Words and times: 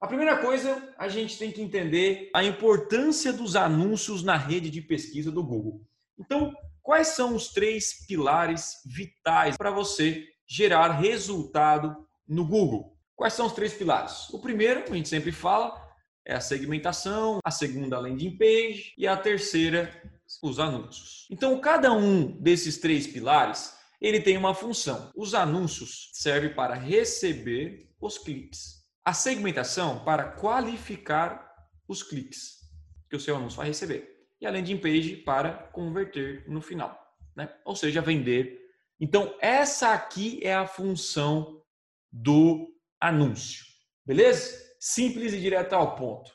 A 0.00 0.06
primeira 0.06 0.38
coisa, 0.38 0.94
a 0.96 1.08
gente 1.08 1.36
tem 1.36 1.52
que 1.52 1.60
entender 1.60 2.30
a 2.34 2.42
importância 2.42 3.34
dos 3.34 3.54
anúncios 3.54 4.22
na 4.22 4.34
rede 4.34 4.70
de 4.70 4.80
pesquisa 4.80 5.30
do 5.30 5.44
Google. 5.44 5.86
Então, 6.18 6.54
quais 6.80 7.08
são 7.08 7.36
os 7.36 7.48
três 7.48 8.06
pilares 8.06 8.76
vitais 8.86 9.58
para 9.58 9.70
você 9.70 10.26
gerar 10.48 10.92
resultado 10.92 12.08
no 12.26 12.46
Google? 12.46 12.96
Quais 13.14 13.34
são 13.34 13.44
os 13.44 13.52
três 13.52 13.74
pilares? 13.74 14.30
O 14.30 14.38
primeiro, 14.38 14.90
a 14.90 14.96
gente 14.96 15.08
sempre 15.10 15.32
fala, 15.32 15.78
é 16.24 16.34
a 16.34 16.40
segmentação, 16.40 17.38
a 17.44 17.50
segunda, 17.50 17.96
a 17.96 18.00
landing 18.00 18.38
page 18.38 18.94
e 18.96 19.06
a 19.06 19.18
terceira, 19.18 19.94
os 20.42 20.58
anúncios. 20.58 21.26
Então, 21.30 21.60
cada 21.60 21.92
um 21.92 22.40
desses 22.40 22.78
três 22.78 23.06
pilares, 23.06 23.74
ele 24.00 24.22
tem 24.22 24.38
uma 24.38 24.54
função. 24.54 25.12
Os 25.14 25.34
anúncios 25.34 26.08
servem 26.14 26.54
para 26.54 26.74
receber 26.74 27.90
os 28.00 28.16
cliques 28.16 28.79
a 29.10 29.12
segmentação 29.12 30.04
para 30.04 30.22
qualificar 30.22 31.52
os 31.88 32.00
cliques 32.00 32.60
que 33.08 33.16
o 33.16 33.20
seu 33.20 33.34
anúncio 33.34 33.56
vai 33.56 33.66
receber. 33.66 34.08
E 34.40 34.46
a 34.46 34.52
landing 34.52 34.76
page 34.76 35.16
para 35.16 35.52
converter 35.52 36.48
no 36.48 36.62
final, 36.62 36.96
né? 37.34 37.52
Ou 37.64 37.74
seja, 37.74 38.00
vender. 38.00 38.60
Então, 39.00 39.36
essa 39.40 39.94
aqui 39.94 40.38
é 40.44 40.54
a 40.54 40.64
função 40.64 41.60
do 42.12 42.72
anúncio. 43.00 43.64
Beleza? 44.06 44.76
Simples 44.78 45.32
e 45.32 45.40
direto 45.40 45.72
ao 45.72 45.96
ponto. 45.96 46.30